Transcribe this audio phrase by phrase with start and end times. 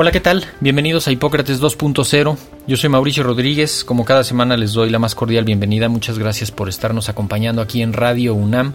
[0.00, 0.44] Hola, ¿qué tal?
[0.60, 2.36] Bienvenidos a Hipócrates 2.0.
[2.68, 3.82] Yo soy Mauricio Rodríguez.
[3.82, 5.88] Como cada semana les doy la más cordial bienvenida.
[5.88, 8.74] Muchas gracias por estarnos acompañando aquí en Radio UNAM.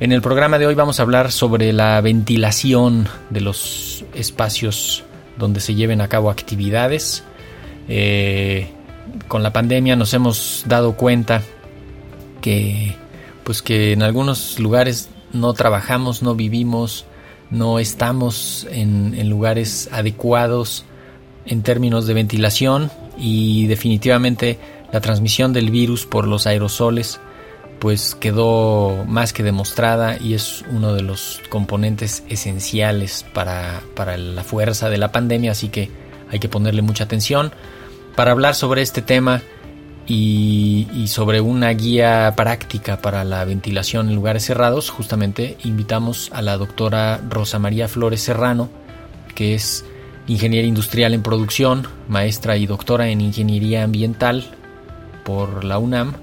[0.00, 5.04] En el programa de hoy vamos a hablar sobre la ventilación de los espacios
[5.36, 7.22] donde se lleven a cabo actividades.
[7.86, 8.70] Eh,
[9.28, 11.42] con la pandemia nos hemos dado cuenta
[12.40, 12.96] que,
[13.44, 17.04] pues que en algunos lugares no trabajamos, no vivimos,
[17.50, 20.84] no estamos en, lugares adecuados
[21.46, 24.58] en términos de ventilación y definitivamente
[24.92, 27.20] la transmisión del virus por los aerosoles
[27.78, 34.42] pues quedó más que demostrada y es uno de los componentes esenciales para, para la
[34.42, 35.88] fuerza de la pandemia, así que
[36.28, 37.52] hay que ponerle mucha atención.
[38.16, 39.42] Para hablar sobre este tema
[40.08, 46.56] y, sobre una guía práctica para la ventilación en lugares cerrados, justamente invitamos a la
[46.56, 48.70] doctora Rosa María Flores Serrano,
[49.34, 49.84] que es
[50.26, 54.46] ingeniera industrial en producción, maestra y doctora en ingeniería ambiental
[55.24, 56.14] por la UNAM.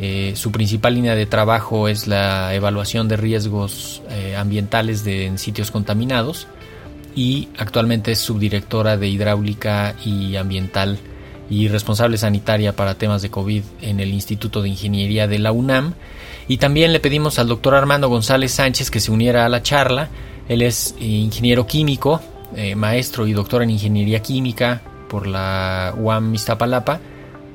[0.00, 5.70] Eh, su principal línea de trabajo es la evaluación de riesgos eh, ambientales en sitios
[5.70, 6.48] contaminados
[7.14, 10.98] y actualmente es subdirectora de hidráulica y ambiental
[11.50, 15.94] y responsable sanitaria para temas de COVID en el Instituto de Ingeniería de la UNAM.
[16.46, 20.08] Y también le pedimos al doctor Armando González Sánchez que se uniera a la charla.
[20.48, 22.20] Él es ingeniero químico,
[22.56, 27.00] eh, maestro y doctor en ingeniería química por la UAM Iztapalapa.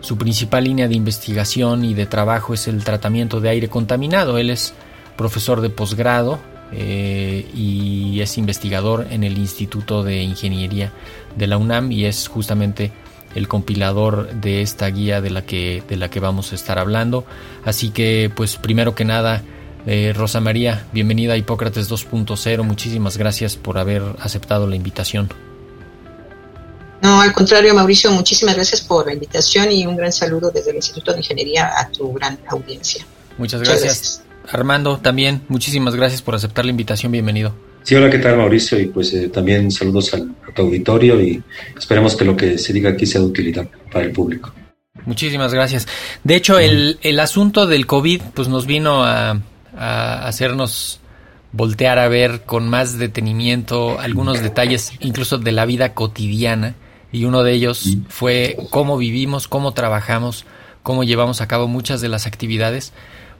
[0.01, 4.37] Su principal línea de investigación y de trabajo es el tratamiento de aire contaminado.
[4.37, 4.73] Él es
[5.15, 6.39] profesor de posgrado
[6.73, 10.91] eh, y es investigador en el Instituto de Ingeniería
[11.35, 12.91] de la UNAM y es justamente
[13.35, 17.25] el compilador de esta guía de la que, de la que vamos a estar hablando.
[17.63, 19.43] Así que, pues primero que nada,
[19.85, 22.63] eh, Rosa María, bienvenida a Hipócrates 2.0.
[22.63, 25.29] Muchísimas gracias por haber aceptado la invitación.
[27.01, 30.77] No, al contrario, Mauricio, muchísimas gracias por la invitación y un gran saludo desde el
[30.77, 33.05] Instituto de Ingeniería a tu gran audiencia.
[33.37, 34.23] Muchas gracias.
[34.49, 37.11] Armando, también muchísimas gracias por aceptar la invitación.
[37.11, 37.53] Bienvenido.
[37.85, 38.79] Sí, hola, ¿qué tal Mauricio?
[38.79, 41.43] Y pues eh, también saludos al, a tu auditorio y
[41.77, 44.51] esperemos que lo que se diga aquí sea de utilidad para el público.
[45.05, 45.87] Muchísimas gracias.
[46.23, 49.39] De hecho, el, el asunto del COVID pues nos vino a,
[49.77, 50.99] a hacernos
[51.51, 56.73] voltear a ver con más detenimiento algunos detalles incluso de la vida cotidiana
[57.11, 60.45] y uno de ellos fue cómo vivimos, cómo trabajamos,
[60.81, 62.93] cómo llevamos a cabo muchas de las actividades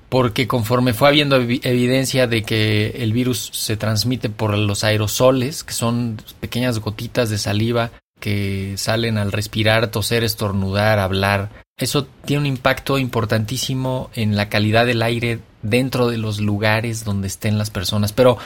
[0.10, 5.74] porque conforme fue habiendo evidencia de que el virus se transmite por los aerosoles, que
[5.74, 12.46] son pequeñas gotitas de saliva que salen al respirar, toser, estornudar, hablar, eso tiene un
[12.46, 18.14] impacto importantísimo en la calidad del aire dentro de los lugares donde estén las personas.
[18.14, 18.38] Pero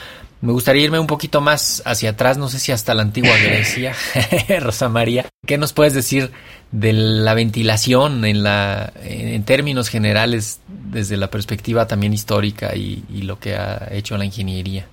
[0.41, 3.95] me gustaría irme un poquito más hacia atrás, no sé si hasta la antigua Grecia,
[4.59, 5.27] Rosa María.
[5.45, 6.31] ¿Qué nos puedes decir
[6.71, 13.39] de la ventilación en, la, en términos generales desde la perspectiva también histórica y, lo
[13.39, 14.87] que ha hecho la ingeniería?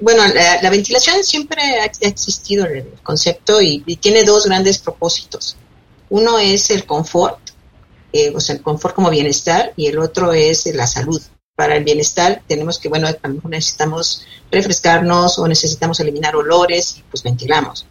[0.00, 0.22] Bueno,
[0.62, 5.56] la, ventilación siempre ha, existido en el concepto y, tiene dos grandes propósitos.
[6.10, 7.38] Uno es el confort,
[8.12, 11.22] eh, o sea, el confort como bienestar, y el otro es la salud
[11.54, 16.96] para el bienestar tenemos que, bueno, a lo mejor necesitamos refrescarnos o necesitamos eliminar olores
[16.98, 17.86] y pues ventilamos.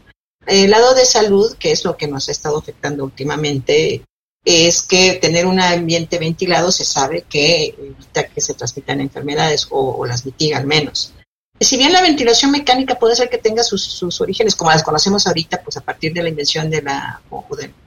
[0.46, 4.04] El lado de salud, que es lo que nos ha estado afectando últimamente,
[4.44, 10.06] es que tener un ambiente ventilado se sabe que evita que se transmitan enfermedades o,
[10.06, 11.14] las mitiga al menos.
[11.60, 15.62] Si bien la ventilación mecánica puede ser que tenga sus, orígenes, como las conocemos ahorita,
[15.62, 17.22] pues a partir de la invención de la,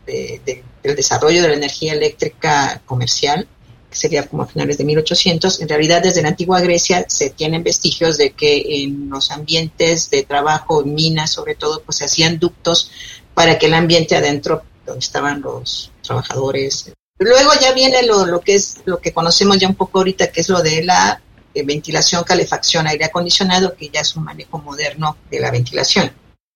[0.06, 3.48] del desarrollo de la energía eléctrica comercial,
[3.92, 7.62] que sería como a finales de 1800, en realidad desde la antigua Grecia se tienen
[7.62, 12.38] vestigios de que en los ambientes de trabajo, en minas sobre todo, pues se hacían
[12.38, 12.90] ductos
[13.34, 16.92] para que el ambiente adentro, donde estaban los trabajadores.
[17.18, 20.48] Luego ya viene lo, que es lo que conocemos ya un poco ahorita, que es
[20.48, 21.20] lo de la
[21.54, 26.10] eh, ventilación, calefacción, aire acondicionado, que ya es un manejo moderno de la ventilación.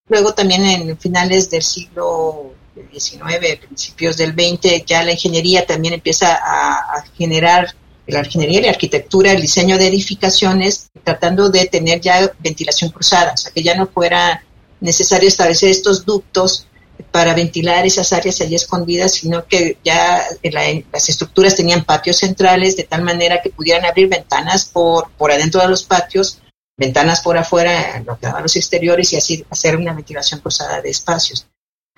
[0.09, 2.55] Luego también en finales del siglo
[2.93, 7.75] XIX, principios del XX, ya la ingeniería también empieza a, generar
[8.07, 13.37] la ingeniería la arquitectura, el diseño de edificaciones, tratando de tener ya ventilación cruzada, o
[13.37, 14.45] sea, que ya no fuera
[14.81, 16.69] necesario establecer estos ductos
[17.11, 22.85] para ventilar esas áreas allí escondidas, sino que ya las estructuras tenían patios centrales de
[22.85, 26.41] tal manera que pudieran abrir ventanas por, por adentro de los patios,
[26.77, 30.91] ventanas por afuera, lo que daban los exteriores y así hacer una ventilación cruzada de
[30.91, 31.47] espacios.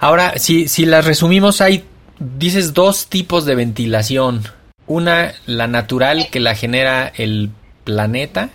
[0.01, 1.85] Ahora, si, si las resumimos, hay,
[2.21, 4.45] dices, dos tipos de ventilación.
[4.87, 7.51] Una, la natural que la genera el
[7.83, 8.51] planeta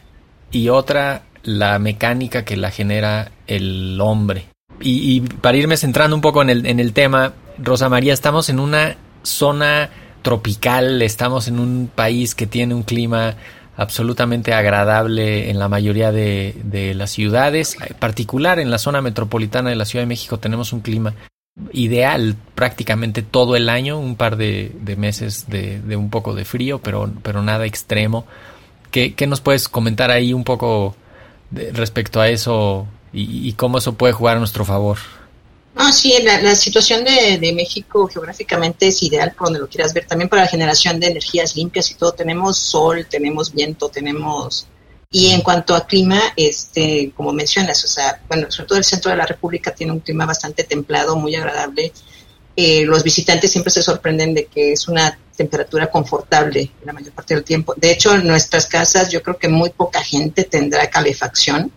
[0.51, 4.45] y otra, la mecánica que la genera el hombre.
[4.79, 8.59] Y, para irme centrando un poco en el, en el tema, Rosa María, estamos en
[8.59, 9.89] una zona
[10.21, 13.35] tropical, estamos en un país que tiene un clima
[13.75, 19.71] absolutamente agradable en la mayoría de, de, las ciudades, en particular en la zona metropolitana
[19.71, 21.15] de la Ciudad de México tenemos un clima
[21.71, 27.11] ideal prácticamente todo el año, un par de, meses de, un poco de frío, pero,
[27.21, 28.25] pero nada extremo.
[28.91, 30.95] ¿Qué, nos puedes comentar ahí un poco
[31.51, 34.97] respecto a eso y, cómo eso puede jugar a nuestro favor?
[35.75, 40.05] Ah, sí, la, situación de, de, México geográficamente es ideal por donde lo quieras ver,
[40.05, 42.11] también para la generación de energías limpias y todo.
[42.11, 44.67] Tenemos sol, tenemos viento, tenemos
[45.15, 49.12] y en cuanto a clima, este, como mencionas, o sea, bueno, sobre todo el centro
[49.12, 51.94] de la República tiene un clima bastante templado, muy agradable.
[52.56, 57.36] Eh, los visitantes siempre se sorprenden de que es una temperatura confortable la mayor parte
[57.36, 57.75] del tiempo.
[57.77, 61.71] De hecho, en nuestras casas yo creo que muy poca gente tendrá calefacción.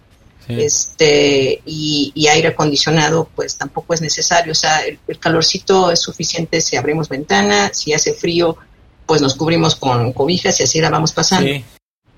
[0.49, 6.61] Este, y, aire acondicionado pues tampoco es necesario, o sea, el, el, calorcito es suficiente
[6.61, 8.57] si abrimos ventana, si hace frío
[9.07, 11.51] pues nos cubrimos con cobijas y así la vamos pasando.
[11.51, 11.65] Sí.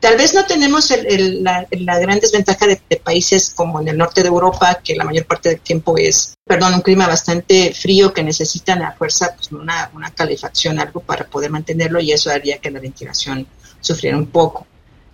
[0.01, 0.93] Tal vez no tenemos
[1.41, 1.67] la,
[1.99, 5.61] gran desventaja de, países como en el norte de Europa, que la mayor parte del
[5.61, 10.79] tiempo es, perdón, un clima bastante frío que necesitan a fuerza pues, una, una calefacción,
[10.79, 13.47] algo para poder mantenerlo y eso haría que la ventilación
[13.81, 14.67] sufriera un poco.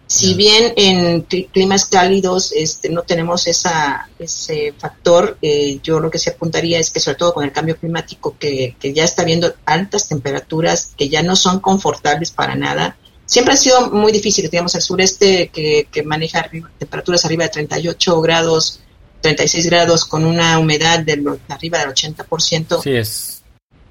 [0.07, 6.19] Si bien en climas cálidos este, no tenemos esa, ese factor, eh, yo lo que
[6.19, 9.55] se apuntaría es que sobre todo con el cambio climático que, que ya está habiendo
[9.65, 14.75] altas temperaturas que ya no son confortables para nada, siempre ha sido muy difícil, digamos,
[14.75, 16.49] el sureste que, maneja
[16.79, 18.81] temperaturas arriba de 38 grados,
[19.21, 22.83] 36 grados con una humedad de arriba del 80%.
[22.83, 23.31] Sí, es.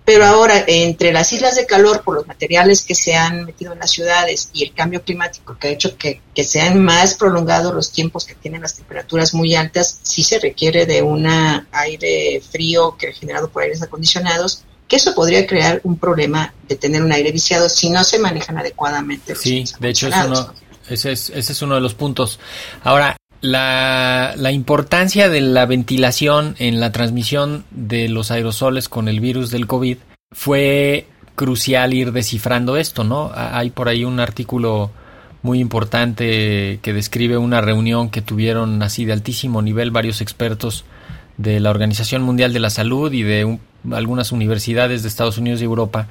[0.06, 3.80] Pero ahora, entre las islas de calor, por los materiales que se han metido en
[3.80, 7.94] las ciudades y el cambio climático que ha hecho que, que sean más prolongados los
[7.94, 11.26] tiempos que tienen las temperaturas muy altas, sí se requiere de un
[11.72, 17.02] aire frío que generado por aires acondicionados que eso podría crear un problema de tener
[17.02, 19.34] un aire viciado si no se manejan adecuadamente.
[19.34, 20.08] sí, de hecho
[20.88, 22.40] ese, es, ese es uno de los puntos.
[22.84, 29.20] Ahora, la, la, importancia de la ventilación en la transmisión de los aerosoles con el
[29.20, 29.98] virus del COVID
[30.32, 33.32] fue crucial ir descifrando esto, ¿no?
[33.34, 34.92] Hay por ahí un artículo
[35.42, 40.86] muy importante que describe una reunión que tuvieron así de altísimo nivel varios expertos
[41.38, 43.58] de la Organización Mundial de la Salud y de
[43.92, 46.08] algunas universidades de Estados Unidos y Europa,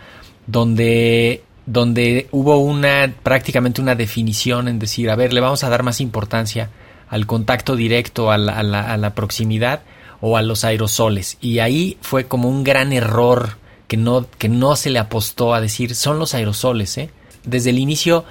[0.46, 5.82] donde, donde hubo una prácticamente una definición en decir, a ver, le vamos a dar
[5.82, 6.70] más importancia
[7.08, 9.82] al contacto directo, a la, a la, proximidad
[10.20, 11.36] o a los aerosoles.
[11.40, 15.60] Y ahí fue como un gran error que no, que no se le apostó a
[15.60, 16.96] decir, son los aerosoles.
[16.96, 17.10] ¿eh?
[17.44, 18.24] Desde el inicio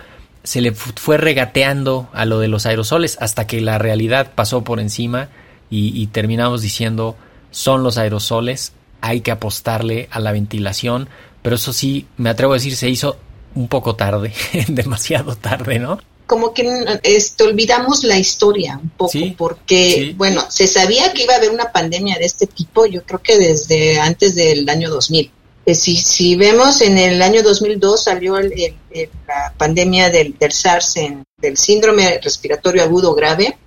[0.44, 4.80] se le fue regateando a lo de los aerosoles hasta que la realidad pasó por
[4.80, 5.30] encima
[5.72, 7.16] y, terminamos diciendo
[7.50, 11.10] son los aerosoles, hay que apostarle a la ventilación,
[11.42, 13.18] pero eso sí, me atrevo a decir, se hizo
[13.56, 14.34] un poco tarde,
[14.68, 16.00] demasiado tarde, ¿no?
[16.28, 21.38] Como que este, olvidamos la historia un poco, porque, bueno, se sabía que iba a
[21.38, 25.32] haber una pandemia de este tipo, yo creo que desde antes del año 2000.
[25.66, 31.24] Eh, si, si vemos en el año 2002 salió la pandemia del, del SARS, en,
[31.38, 33.58] del síndrome respiratorio agudo grave,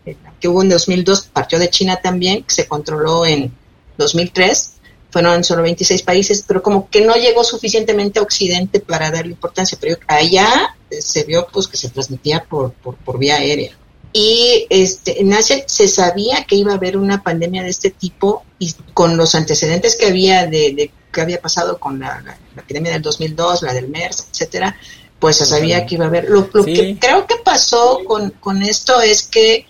[0.44, 3.50] que hubo en 2002, partió de China también, que se controló en
[3.96, 4.72] 2003,
[5.08, 9.78] fueron solo 26 países, pero como que no llegó suficientemente a Occidente para darle importancia,
[9.80, 13.72] pero allá se vio pues que se transmitía por, por, vía aérea.
[14.12, 18.44] Y este, en Asia se sabía que iba a haber una pandemia de este tipo
[18.58, 22.22] y con los antecedentes que había de, de que había pasado con la,
[22.54, 24.76] epidemia del 2002, la del MERS, etcétera,
[25.18, 26.28] pues se sabía que iba a haber.
[26.28, 29.68] Lo, que creo que pasó con, con esto es que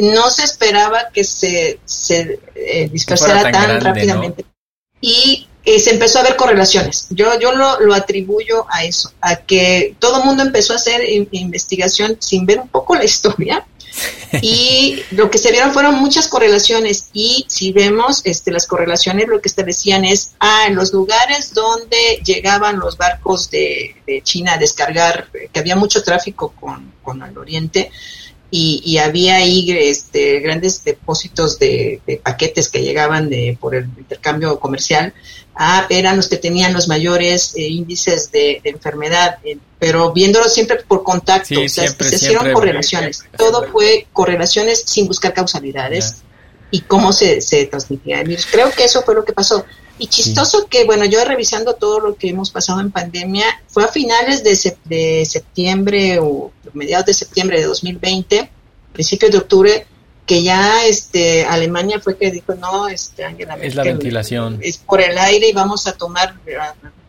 [0.00, 4.44] no se esperaba que se, se eh, dispersara tan, rápidamente.
[5.00, 7.08] Y eh, se empezó a ver correlaciones.
[7.10, 11.02] Yo, yo lo, lo atribuyo a eso, a que todo el mundo empezó a hacer
[11.32, 13.66] investigación sin ver un poco la historia.
[14.42, 19.40] y lo que se vieron fueron muchas correlaciones y si vemos este, las correlaciones lo
[19.40, 24.58] que establecían es ah, en los lugares donde llegaban los barcos de, de China a
[24.58, 27.90] descargar que había mucho tráfico con, con el oriente
[28.50, 35.12] y, había ahí este, grandes depósitos de, paquetes que llegaban de, por el intercambio comercial,
[35.54, 40.78] ah, eran los que tenían los mayores eh, índices de, enfermedad, eh, pero viéndolo siempre
[40.86, 46.22] por contacto, o sea, se hicieron correlaciones, todo fue correlaciones sin buscar causalidades
[46.70, 48.46] y cómo se, se transmitía el virus.
[48.50, 49.64] Creo que eso fue lo que pasó.
[49.98, 53.88] Y chistoso que, bueno, yo revisando todo lo que hemos pasado en pandemia, fue a
[53.88, 58.50] finales de, de septiembre o mediados de septiembre de 2020,
[58.92, 59.86] principios de octubre,
[60.28, 64.58] que ya este Alemania fue que dijo, no, este Angela Es la ventilación.
[64.62, 66.34] Es por el aire y vamos a tomar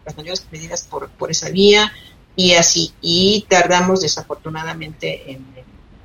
[0.05, 1.91] las mayores medidas por, por esa vía
[2.37, 2.93] y así.
[3.01, 5.45] Y tardamos desafortunadamente en,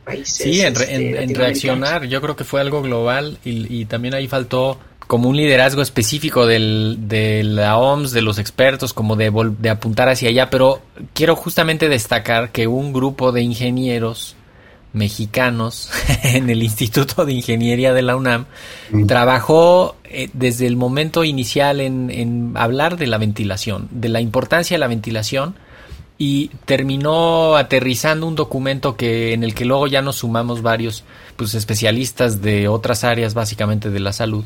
[0.04, 0.36] países.
[0.36, 2.04] Sí, en, este, reaccionar.
[2.06, 6.46] Yo creo que fue algo global y, y también ahí faltó como un liderazgo específico
[6.46, 10.80] del, de la OMS, de los expertos, como de, de apuntar hacia allá, pero
[11.12, 14.36] quiero justamente destacar que un grupo de ingenieros
[14.94, 15.90] mexicanos
[16.22, 18.46] en el Instituto de Ingeniería de la UNAM
[18.90, 19.06] mm.
[19.06, 24.76] trabajó eh, desde el momento inicial en, en, hablar de la ventilación, de la importancia
[24.76, 25.56] de la ventilación
[26.16, 31.02] y terminó aterrizando un documento que en el que luego ya nos sumamos varios
[31.36, 34.44] pues especialistas de otras áreas básicamente de la salud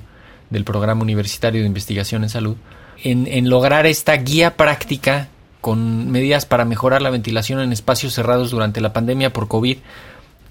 [0.51, 2.57] del Programa Universitario de Investigación en Salud,
[3.03, 5.29] en, lograr esta guía práctica
[5.61, 9.79] con medidas para mejorar la ventilación en espacios cerrados durante la pandemia por COVID,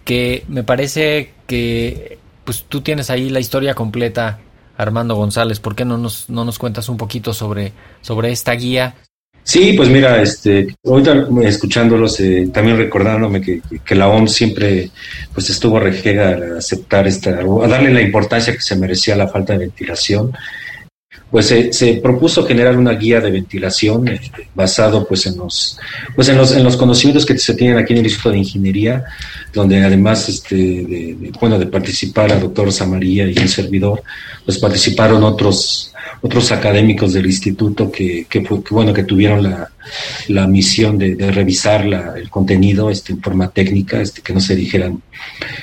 [0.06, 4.39] que me parece que pues tú tienes ahí la historia completa,
[4.77, 5.60] Armando González.
[5.60, 8.96] ¿Por qué no nos, no nos cuentas un poquito sobre, sobre esta guía?
[9.48, 14.89] Sí, pues mira, este, ahorita escuchándolos, eh, también recordándome que, que, la OMS siempre
[15.34, 19.54] pues estuvo rejega a aceptar esta, a darle la importancia que se merecía la falta
[19.54, 20.34] de ventilación
[21.30, 24.20] pues se, propuso generar una guía de ventilación eh,
[24.56, 25.78] basado pues en los
[26.16, 29.04] pues en los en los conocimientos que se tienen aquí en el Instituto de Ingeniería
[29.54, 34.04] donde además este de, bueno de participar a doctor Samaría y el servidor
[34.46, 38.40] pues participaron otros otros académicos del instituto que, que,
[38.72, 39.70] bueno que tuvieron la,
[40.30, 44.56] la misión de, revisar la, el contenido este, en forma técnica este que no se
[44.56, 45.02] dijeran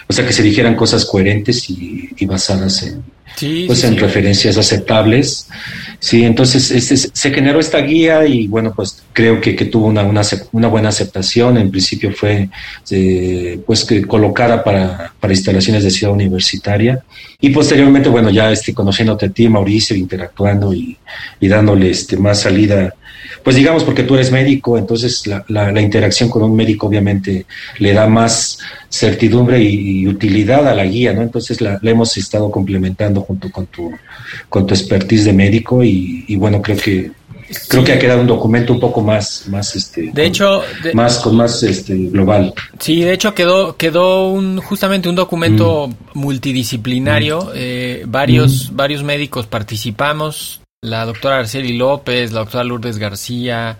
[0.06, 3.13] o sea que se dijeran cosas coherentes y basadas en
[3.66, 5.48] pues en referencias aceptables.
[5.98, 10.02] Sí, entonces este, se generó esta guía y bueno, pues creo que, que tuvo una,
[10.02, 10.22] una,
[10.52, 11.56] una, buena aceptación.
[11.56, 12.48] En principio fue
[12.90, 17.02] eh, pues que colocada para, para, instalaciones de ciudad universitaria
[17.40, 20.96] y posteriormente, bueno, ya este, conociéndote a ti, Mauricio, interactuando y,
[21.40, 22.94] y dándole este, más salida
[23.44, 27.44] pues digamos porque tú eres médico, entonces la, la, interacción con un médico obviamente
[27.78, 31.22] le da más certidumbre y, utilidad a la guía, ¿no?
[31.22, 33.92] Entonces la, hemos estado complementando junto con tu,
[34.48, 37.10] con tu expertise de médico y, bueno, creo que
[37.68, 40.62] creo que ha quedado un documento un poco más más este de hecho
[40.94, 46.18] más con más este global sí de hecho quedó quedó un justamente un documento mm.
[46.18, 47.50] multidisciplinario mm.
[47.54, 48.76] eh, varios mm.
[48.76, 53.78] varios médicos participamos la doctora Arceli López, la doctora Lourdes García,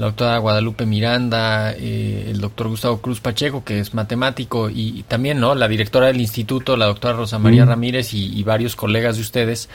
[0.00, 5.38] la doctora Guadalupe Miranda, eh, el doctor Gustavo Cruz Pacheco, que es matemático, y, también
[5.40, 7.68] no la directora del instituto, la doctora Rosa María mm.
[7.68, 9.68] Ramírez y, varios colegas de ustedes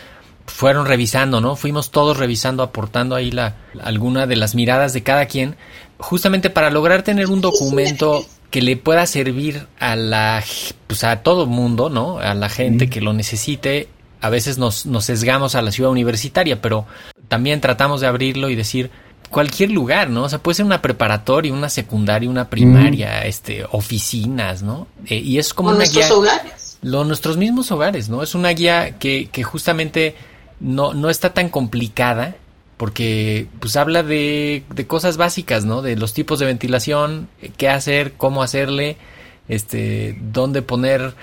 [0.47, 1.55] fueron revisando, ¿no?
[1.55, 5.57] Fuimos todos revisando, aportando ahí la, alguna de las miradas de cada quien,
[5.99, 10.43] justamente para lograr tener un documento que le pueda servir a la,
[10.87, 12.17] pues a todo mundo, ¿no?
[12.17, 12.89] A la gente mm.
[12.89, 13.89] que lo necesite
[14.21, 16.87] a veces nos, nos sesgamos a la ciudad universitaria, pero
[17.27, 18.89] también tratamos de abrirlo y decir
[19.35, 20.23] cualquier lugar, ¿no?
[20.23, 24.87] O sea, puede ser una preparatoria, una secundaria, una primaria, este, oficinas, ¿no?
[25.07, 26.77] Eh, y es como una nuestros hogares.
[26.81, 28.23] Lo, nuestros mismos hogares, ¿no?
[28.23, 30.15] Es una guía que, que justamente
[30.61, 32.37] no, no está tan complicada
[32.77, 35.81] porque pues habla de, de cosas básicas, ¿no?
[35.81, 37.27] De los tipos de ventilación,
[37.57, 38.95] qué hacer, cómo hacerle,
[39.49, 41.13] este, dónde poner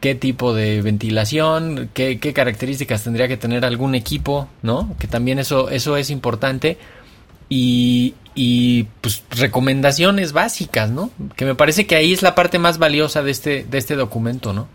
[0.00, 4.96] qué tipo de ventilación, qué, qué, características tendría que tener algún equipo, ¿no?
[4.98, 6.78] Que también eso, eso es importante.
[7.48, 11.10] Y, y pues recomendaciones básicas, ¿no?
[11.36, 14.52] Que me parece que ahí es la parte más valiosa de este, de este documento,
[14.52, 14.68] ¿no?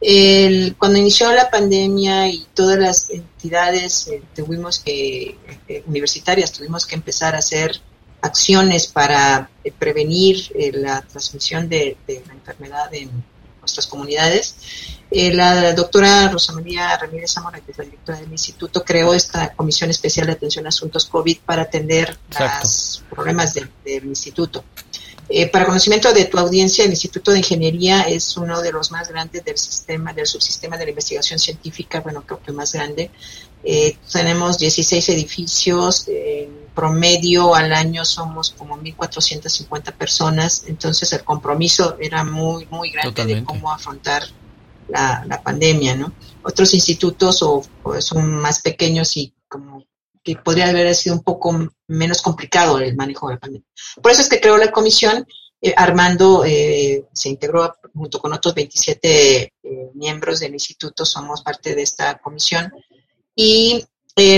[0.00, 5.36] El, cuando inició la pandemia y todas las entidades eh, tuvimos que,
[5.68, 7.80] eh, universitarias tuvimos que empezar a hacer
[8.22, 13.10] acciones para eh, prevenir eh, la transmisión de, la enfermedad en
[13.60, 14.56] nuestras comunidades.
[15.10, 19.52] Eh, la doctora Rosa María Ramírez Zamora, que es la directora del instituto, creó esta
[19.54, 23.70] Comisión Especial de Atención a Asuntos COVID para atender los problemas del
[24.04, 24.64] instituto.
[25.52, 29.44] para conocimiento de tu audiencia, el Instituto de Ingeniería es uno de los más grandes
[29.44, 33.10] del sistema, del subsistema de la investigación científica, bueno, creo que más grande.
[34.12, 36.06] tenemos 16 edificios,
[36.74, 43.44] promedio al año somos como 1.450 personas, entonces el compromiso era muy, muy grande de
[43.44, 44.22] cómo afrontar
[44.90, 46.12] la, la, pandemia, ¿no?
[46.42, 47.62] Otros institutos o,
[48.00, 49.84] son más pequeños y como
[50.22, 53.68] que podría haber sido un poco menos complicado el manejo de la pandemia.
[54.02, 55.26] Por eso es que creó la comisión.
[55.62, 61.74] Eh, Armando eh, se integró junto con otros 27 eh, miembros del instituto, somos parte
[61.74, 62.72] de esta comisión.
[63.34, 63.84] Y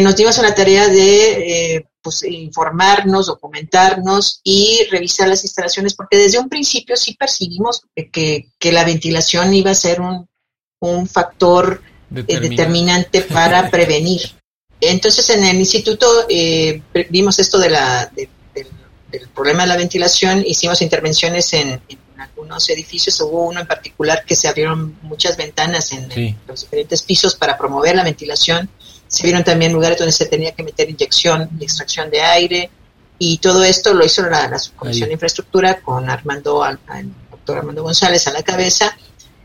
[0.03, 6.39] nos dimos a la tarea de pues, informarnos, documentarnos y revisar las instalaciones, porque desde
[6.39, 7.83] un principio sí percibimos
[8.13, 10.29] que, la ventilación iba a ser un,
[11.09, 11.83] factor
[12.15, 14.21] eh, determinante para prevenir.
[14.81, 20.83] Entonces, en el instituto eh, vimos esto de la, del problema de la ventilación, hicimos
[20.83, 21.81] intervenciones en,
[22.19, 27.35] algunos edificios, hubo uno en particular que se abrieron muchas ventanas en los diferentes pisos
[27.35, 28.71] para promover la ventilación
[29.13, 32.71] se vieron también lugares donde se tenía que meter inyección y extracción de aire.
[33.19, 36.65] Y todo esto lo hizo la, Subcomisión de Infraestructura con Armando,
[37.31, 38.97] doctor Armando González a la cabeza.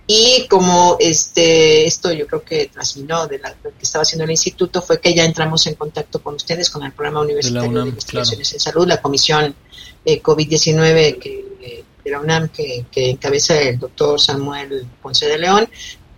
[0.10, 4.82] Y como este, esto yo creo que trasminó de lo que estaba haciendo el instituto,
[4.82, 8.60] fue que ya entramos en contacto con ustedes, con el programa universitario de, investigaciones en
[8.62, 9.54] salud, la comisión
[10.06, 15.68] eh, COVID-19 que, de la UNAM que, que encabeza el doctor Samuel Ponce de León,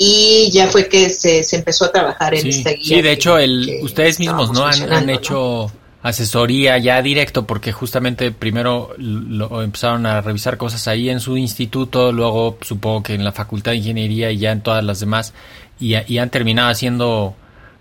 [0.01, 2.97] y ya fue que se, se empezó a trabajar en esta guía.
[2.97, 5.69] Sí, de hecho, el, ustedes mismos no han, hecho
[6.01, 12.11] asesoría ya directo porque justamente primero lo, empezaron a revisar cosas ahí en su instituto,
[12.11, 15.33] luego supongo que en la Facultad de Ingeniería y ya en todas las demás
[15.79, 17.35] y, y han terminado haciendo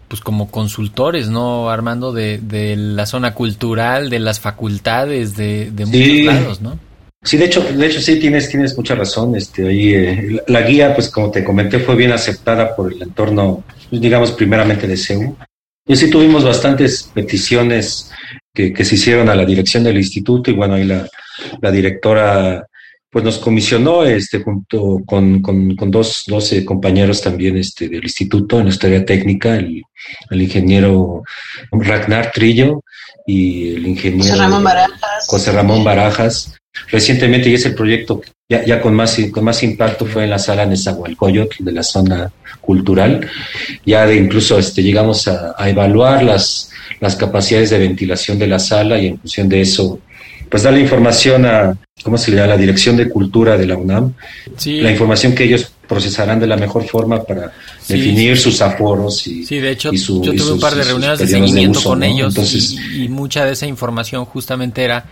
[0.09, 2.13] pues como consultores, ¿no, Armando?
[2.13, 6.79] De, de la zona cultural, de las facultades, de, de muchos lados, ¿no?
[7.23, 9.37] Sí, de hecho, de hecho sí tienes, tienes mucha razón.
[9.37, 13.65] Este, ahí, eh, la guía, pues como te comenté, fue bien aceptada por el entorno,
[13.91, 15.37] pues, digamos, primeramente de CEU.
[15.89, 18.11] Y sí tuvimos bastantes peticiones
[18.55, 21.09] que, que, se hicieron a la dirección del instituto y bueno, ahí la,
[21.61, 22.67] la directora
[23.11, 28.59] pues nos comisionó este junto con, con, con dos, 12 compañeros también este, del instituto
[28.59, 29.83] en la historia técnica, el,
[30.31, 31.23] el ingeniero
[31.73, 32.85] Ragnar Trillo
[33.27, 35.27] y el ingeniero José Ramón Barajas.
[35.27, 36.59] José Ramón Barajas
[36.91, 40.39] Recientemente, y es el proyecto ya, ya con, más, con más impacto, fue en la
[40.39, 42.33] sala Nezahualcóyotl de la zona
[42.63, 43.29] cultural.
[43.85, 48.99] Ya de incluso este, llegamos a, evaluar las, las capacidades de ventilación de la sala
[48.99, 50.01] y en función de eso,
[50.49, 52.47] pues dar la información a, ¿cómo se le da?
[52.47, 54.15] La Dirección de Cultura de la UNAM.
[54.65, 57.53] La información que ellos procesarán de la mejor forma para
[57.87, 61.83] definir sus aforos y Sí, de hecho, yo tuve un par de reuniones de seguimiento
[61.83, 62.35] con ellos
[62.95, 65.07] y, mucha de esa información justamente era,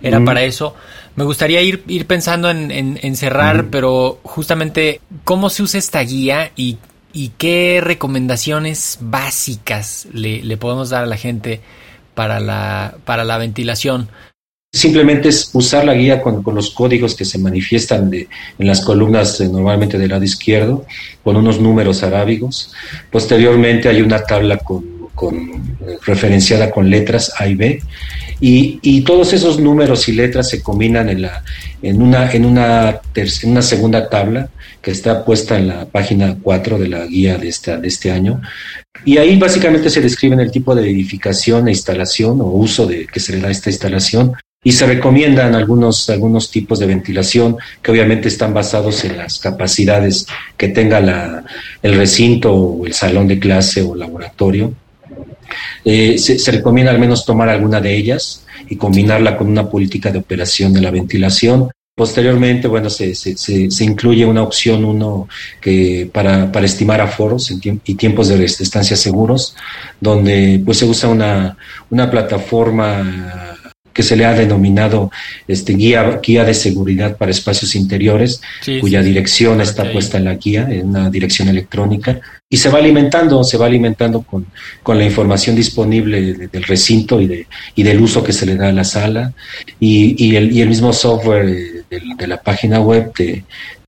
[0.00, 0.74] era para eso.
[1.16, 6.76] Me gustaría ir, ir pensando en, cerrar, pero justamente cómo se usa esta guía y,
[7.12, 11.60] y qué recomendaciones básicas le, le, podemos dar a la gente
[12.14, 14.08] para la, para la ventilación.
[14.74, 18.82] Simplemente es usar la guía con, con los códigos que se manifiestan de, en las
[18.82, 20.84] columnas eh, normalmente del lado izquierdo,
[21.24, 22.74] con unos números arábigos.
[23.10, 27.80] Posteriormente hay una tabla con con, referenciada con letras A y B,
[28.40, 34.50] y, todos esos números y letras se combinan en, una en una segunda tabla
[34.86, 38.40] que está puesta en la página 4 de la guía de, esta, de este año.
[39.04, 43.18] Y ahí básicamente se describen el tipo de edificación e instalación o uso de, que
[43.18, 47.90] se le da a esta instalación, y se recomiendan algunos, algunos tipos de ventilación que
[47.90, 51.44] obviamente están basados en las capacidades que tenga la,
[51.82, 54.72] el recinto o el salón de clase o laboratorio.
[55.84, 60.18] Eh, se, recomienda al menos tomar alguna de ellas y combinarla con una política de
[60.18, 61.70] operación de la ventilación.
[61.94, 65.28] Posteriormente, bueno, se, se, incluye una opción uno
[65.60, 69.56] que para, para estimar aforos y tiempos de estancia seguros,
[69.98, 71.56] donde pues se usa una,
[71.88, 73.45] una plataforma
[73.96, 75.10] que se le ha denominado
[75.48, 78.42] este guía, guía de seguridad para espacios interiores,
[78.82, 83.42] cuya dirección está puesta en la guía, en una dirección electrónica, y se va alimentando,
[83.42, 84.46] se va alimentando con,
[84.82, 88.68] con la información disponible del recinto y, de, y del uso que se le da
[88.68, 89.32] a la sala,
[89.80, 93.44] y, y, el, y el mismo software de, de la página web de,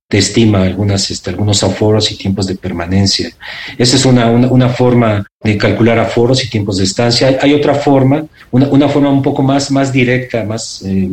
[0.08, 3.30] te estima algunas, este, algunos aforos y tiempos de permanencia.
[3.76, 7.38] Esa es una, una, forma de calcular aforos y tiempos de estancia.
[7.42, 11.10] Hay, otra forma, una, una, forma un poco más, más directa, más, eh,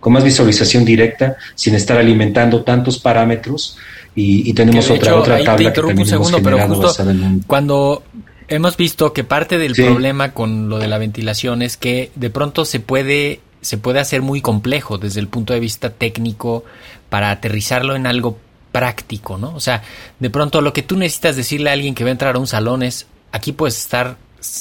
[0.00, 3.76] con más visualización directa, sin estar alimentando tantos parámetros.
[4.14, 7.04] Y, tenemos otra, otra tabla que también un segundo, pero justo
[7.46, 8.02] cuando
[8.48, 12.64] hemos visto que parte del problema con lo de la ventilación es que de pronto
[12.64, 16.64] se puede se puede hacer muy complejo desde el punto de vista técnico
[17.10, 18.38] para aterrizarlo en algo
[18.72, 19.54] práctico, ¿no?
[19.54, 19.82] O sea,
[20.18, 22.46] de pronto lo que tú necesitas decirle a alguien que va a entrar a un
[22.46, 24.16] salón es, aquí puedes estar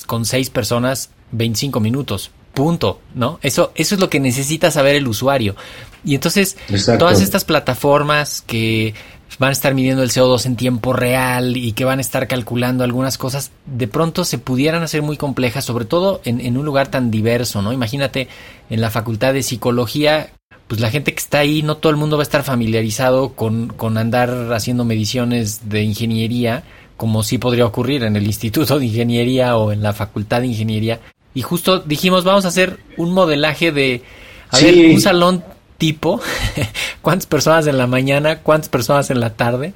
[0.08, 3.40] con seis personas 25 minutos, punto, ¿no?
[3.42, 5.56] Eso, eso es lo que necesita saber el usuario.
[6.04, 6.58] Y entonces,
[7.00, 8.94] todas estas plataformas que
[9.40, 12.84] van a estar midiendo el CO2 en tiempo real y que van a estar calculando
[12.84, 16.88] algunas cosas, de pronto se pudieran hacer muy complejas, sobre todo en, en un lugar
[16.90, 17.74] tan diverso, ¿no?
[17.74, 18.28] Imagínate
[18.70, 20.32] en la facultad de psicología,
[20.68, 23.68] pues la gente que está ahí, no todo el mundo va a estar familiarizado con,
[23.70, 26.64] con andar haciendo mediciones de ingeniería,
[26.98, 31.00] como sí podría ocurrir en el Instituto de Ingeniería o en la Facultad de Ingeniería.
[31.34, 34.02] Y justo dijimos, vamos a hacer un modelaje de,
[34.50, 35.44] a ver, un salón
[35.78, 36.20] tipo,
[37.02, 39.74] cuántas personas en la mañana, cuántas personas en la tarde,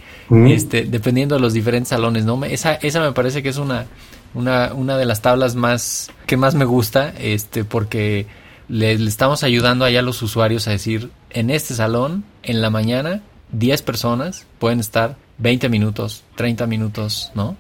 [0.48, 2.44] este, dependiendo de los diferentes salones, ¿no?
[2.46, 3.86] Esa, esa me parece que es una,
[4.34, 8.28] una, una de las tablas más, que más me gusta, este, porque
[8.68, 13.22] le, estamos ayudando allá a los usuarios a decir, en este salón, en la mañana,
[13.52, 17.56] 10 personas pueden estar 20 minutos, 30 minutos, ¿no?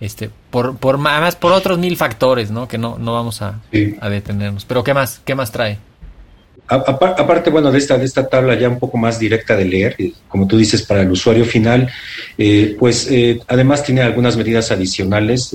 [0.00, 2.66] Este, por, por, además por otros mil factores, ¿no?
[2.66, 3.60] Que no, no vamos a,
[4.00, 4.64] a detenernos.
[4.64, 5.20] Pero ¿qué más?
[5.24, 5.78] ¿Qué más trae?
[6.72, 10.12] Aparte, bueno, de esta, de esta tabla ya un poco más directa de leer, eh,
[10.26, 11.90] como tú dices, para el usuario final,
[12.38, 15.54] eh, pues eh, además tiene algunas medidas adicionales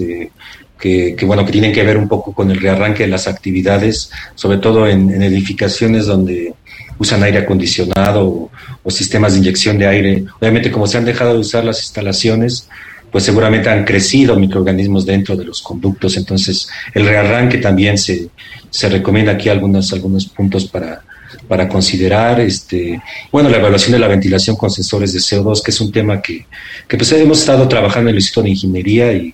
[0.79, 4.59] que, bueno, que tienen que ver un poco con el rearranque de las actividades, sobre
[4.59, 6.53] todo en, edificaciones donde
[6.99, 8.51] usan aire acondicionado
[8.83, 10.23] o, sistemas de inyección de aire.
[10.39, 12.69] Obviamente, como se han dejado de usar las instalaciones,
[13.11, 16.15] pues seguramente han crecido microorganismos dentro de los conductos.
[16.15, 18.29] Entonces, el rearranque también se,
[18.69, 21.03] se recomienda aquí algunos, algunos puntos para,
[21.47, 22.39] para considerar.
[22.39, 26.21] Este, bueno, la evaluación de la ventilación con sensores de CO2, que es un tema
[26.21, 26.45] que,
[26.87, 29.33] que pues hemos estado trabajando en el Instituto de Ingeniería y,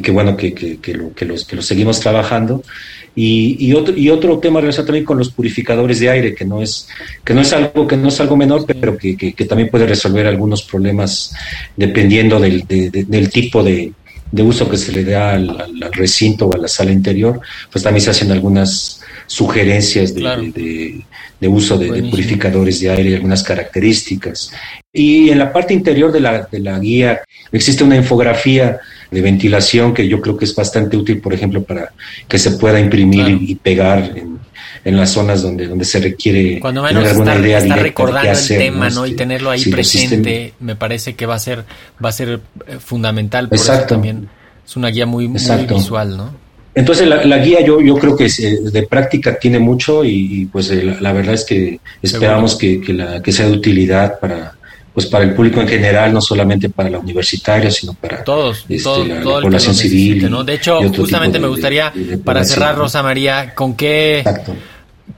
[0.00, 2.62] que bueno, que, que, que, lo, los, seguimos trabajando.
[3.14, 6.88] Y, otro, y otro tema relacionado también con los purificadores de aire, que no es,
[7.22, 10.26] que no es algo, que no es algo menor, pero que, que también puede resolver
[10.26, 11.34] algunos problemas
[11.76, 13.92] dependiendo del, del tipo de,
[14.32, 17.40] de uso que se le da al, recinto o a la sala interior,
[17.70, 21.04] pues también se hacen algunas sugerencias de,
[21.40, 24.52] de, uso de, purificadores de aire y algunas características.
[24.92, 28.80] Y en la parte interior de la, de la guía existe una infografía
[29.10, 31.92] de ventilación que yo creo que es bastante útil, por ejemplo, para
[32.26, 34.38] que se pueda imprimir y, pegar en,
[34.84, 38.90] en, las zonas donde, donde se requiere Cuando tener alguna idea estar recordando el tema
[38.90, 39.06] ¿no?
[39.06, 41.64] y este, tenerlo ahí presente, me parece que va a ser,
[42.02, 43.48] va a ser eh, fundamental.
[43.48, 43.84] Por Exacto.
[43.84, 44.28] Eso también
[44.64, 46.41] es una guía muy, muy visual, ¿no?
[46.74, 50.70] Entonces la, la, guía yo, yo creo que eh, de práctica tiene mucho y, pues
[50.70, 54.54] eh, la, verdad es que esperamos que, que, la, que sea de utilidad para,
[54.94, 59.06] pues para el público en general, no solamente para la universitaria, sino para todos, este,
[59.06, 60.30] la, población civil.
[60.30, 60.44] ¿no?
[60.44, 61.92] De hecho, justamente me gustaría,
[62.24, 64.24] para cerrar, Rosa María, ¿con qué,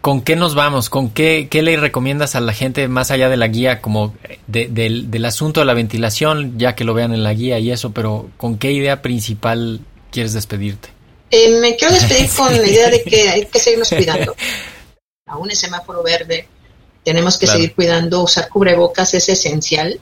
[0.01, 0.91] ¿con qué nos vamos?
[0.91, 4.15] ¿Con qué, qué le recomiendas a la gente más allá de la guía, como
[4.49, 7.93] del, del asunto de la ventilación, ya que lo vean en la guía y eso,
[7.93, 10.94] pero ¿con qué idea principal quieres despedirte?
[11.37, 14.37] Eh, me quiero despedir con la idea de que hay que seguirnos cuidando.
[15.27, 16.47] Aún es semáforo verde,
[17.03, 19.99] tenemos que seguir cuidando, usar cubrebocas es esencial,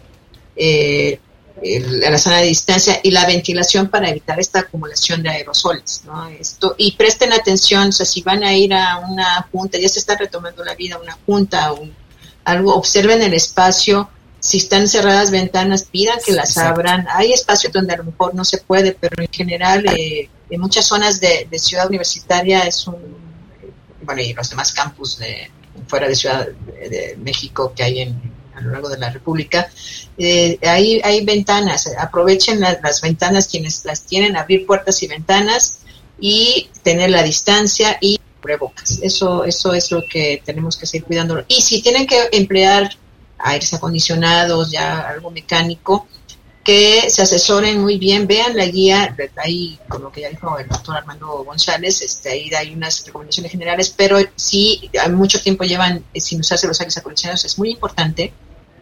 [0.56, 1.18] eh,
[1.62, 6.02] la sana distancia y la ventilación para evitar esta acumulación de aerosoles.
[6.04, 6.26] ¿no?
[6.28, 10.00] Esto, y presten atención, o sea, si van a ir a una junta, ya se
[10.00, 11.94] está retomando la vida, una junta, un,
[12.44, 14.10] algo, observen el espacio,
[14.42, 17.07] si están cerradas ventanas, pidan que las abran.
[17.14, 20.85] Hay espacios donde a lo mejor no se puede, pero en general, eh, en muchas
[20.85, 22.96] zonas de, de ciudad universitaria es un,
[24.02, 25.48] bueno, y los demás campus de,
[25.87, 28.20] fuera de Ciudad de, México que hay en,
[28.57, 29.70] a lo largo de la República,
[30.18, 35.83] eh, hay, hay ventanas, aprovechen las ventanas quienes las tienen, abrir puertas y ventanas
[36.18, 38.18] y tener la distancia y.
[39.02, 41.44] Eso, eso es lo que tenemos que seguir cuidando.
[41.46, 42.90] Y si tienen que emplear
[43.42, 46.07] aires acondicionados, ya algo mecánico,
[46.64, 50.68] que se asesoren muy bien, vean la guía, ahí con lo que ya dijo el
[50.68, 56.05] doctor Armando González, este, ahí hay unas recomendaciones generales, pero sí, hay mucho tiempo llevan
[56.14, 58.33] sin usarse los aires acondicionados, es muy importante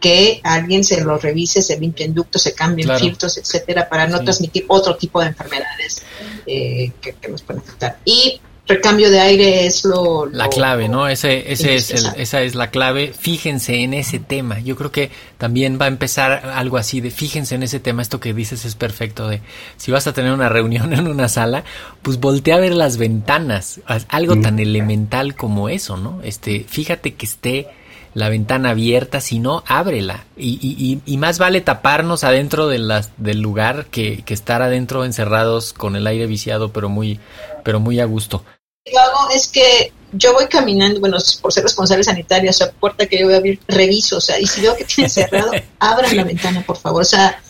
[0.01, 4.65] que alguien se los revise, se limpien ductos, se cambien filtros, etcétera, para no transmitir
[4.69, 6.03] otro tipo de enfermedades
[6.47, 7.99] eh, que, nos pueden afectar.
[8.05, 10.27] Y recambio de aire es lo...
[10.27, 11.07] La lo- clave, ¿no?
[11.09, 13.13] Ese, ese es el- esa es la clave.
[13.13, 14.61] Fíjense en ese tema.
[14.61, 18.01] Yo creo que también va a empezar algo así de fíjense en ese tema.
[18.03, 19.29] Esto que dices es perfecto.
[19.29, 19.43] De
[19.77, 21.65] si vas a tener una reunión en una sala,
[22.03, 23.81] pues voltea a ver las ventanas.
[24.09, 26.21] Algo tan elemental como eso, ¿no?
[26.23, 27.67] Este, fíjate que esté
[28.13, 30.25] la ventana abierta, si no, ábrela.
[30.37, 34.63] Y, y, y, y más vale taparnos adentro de las, del lugar que, que estar
[34.63, 37.21] adentro encerrados con el aire viciado, pero muy,
[37.63, 38.45] pero muy a gusto.
[38.87, 42.71] Lo que hago es que yo voy caminando, bueno, por ser responsable sanitaria, o sea,
[42.73, 45.51] puerta que yo voy a abrir, reviso, o sea, y si veo que tiene cerrado,
[45.79, 47.41] abran la ventana, por favor, o sea,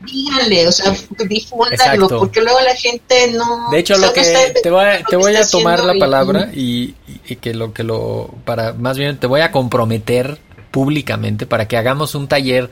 [0.00, 0.94] díganle, o sea,
[1.28, 3.68] difúndanlo, porque luego la gente no...
[3.70, 5.94] De hecho, o sea, lo que no te voy a, te voy a tomar la
[5.98, 10.38] palabra y, y- y que lo que lo para más bien te voy a comprometer
[10.70, 12.70] públicamente para que hagamos un taller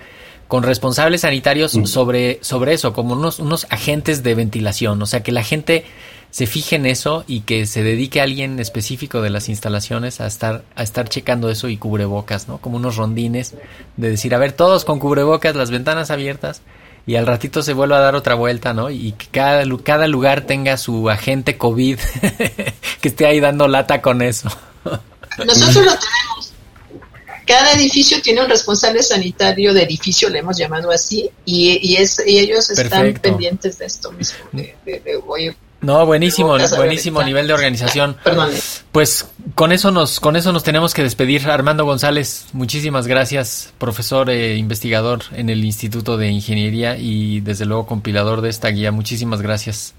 [0.48, 5.33] con responsables sanitarios sobre sobre eso, como unos unos agentes de ventilación, o sea, que
[5.33, 5.85] la gente
[6.34, 10.26] se fije en eso y que se dedique a alguien específico de las instalaciones a
[10.26, 12.58] estar a estar checando eso y cubrebocas, ¿no?
[12.58, 13.54] Como unos rondines
[13.96, 16.60] de decir, a ver, todos con cubrebocas, las ventanas abiertas
[17.06, 18.90] y al ratito se vuelve a dar otra vuelta, ¿no?
[18.90, 22.00] Y que cada, cada lugar tenga su agente COVID
[23.00, 24.48] que esté ahí dando lata con eso.
[25.38, 26.52] Nosotros lo tenemos.
[27.46, 32.20] Cada edificio tiene un responsable sanitario de edificio, le hemos llamado así, y, y es,
[32.26, 33.22] y ellos están Perfecto.
[33.22, 34.38] pendientes de esto mismo.
[34.50, 38.16] de- de- de, oye, No, buenísimo, buenísimo nivel de organización.
[38.24, 38.50] Perdón.
[38.92, 41.48] Pues con eso nos con eso nos tenemos que despedir.
[41.48, 47.86] Armando González, muchísimas gracias, profesor e investigador en el Instituto de Ingeniería y desde luego
[47.86, 48.92] compilador de esta guía.
[48.92, 49.94] Muchísimas gracias.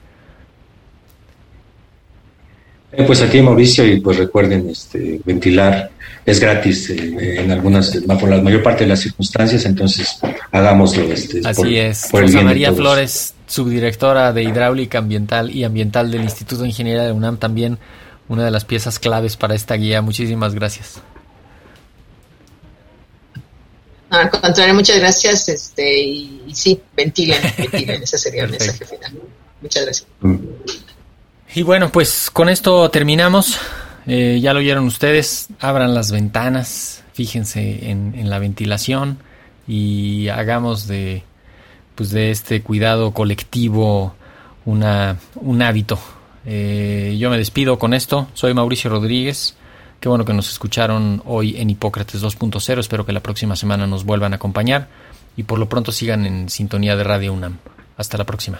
[2.97, 5.91] Eh, Pues aquí Mauricio y pues recuerden este, ventilar
[6.25, 10.17] es gratis eh, en algunas por la mayor parte de las circunstancias entonces
[10.51, 12.08] hagámoslo este, Así por- es.
[12.10, 12.73] por Rosa María.
[12.73, 17.77] Flores, subdirectora de Hidráulica Ambiental y Ambiental del Instituto de Ingeniería de UNAM, también
[18.27, 20.01] una de las piezas claves para esta guía.
[20.01, 20.99] Muchísimas gracias.
[24.10, 25.47] No, al contrario, muchas gracias.
[25.49, 29.13] Este, y, y sí, ventilen, ventilen, ese sería el mensaje final.
[29.62, 30.08] Muchas gracias.
[31.55, 33.57] Y bueno, pues con esto terminamos.
[34.07, 35.47] Eh, ya lo oyeron ustedes.
[35.61, 39.19] Abran las ventanas, fíjense en, en la ventilación
[39.65, 41.23] y hagamos de,
[41.95, 44.15] pues de este cuidado colectivo
[44.65, 45.97] una, un hábito.
[46.45, 48.27] Eh, yo me despido con esto.
[48.33, 49.55] Soy Mauricio Rodríguez.
[50.01, 52.79] Qué bueno que nos escucharon hoy en Hipócrates 2.0.
[52.79, 54.89] Espero que la próxima semana nos vuelvan a acompañar
[55.37, 57.59] y por lo pronto sigan en sintonía de Radio UNAM.
[57.95, 58.59] Hasta la próxima.